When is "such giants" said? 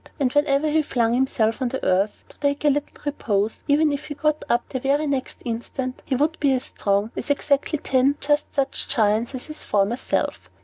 8.55-9.35